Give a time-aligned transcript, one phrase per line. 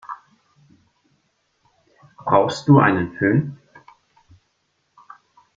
[2.25, 3.59] Brauchst du einen Fön?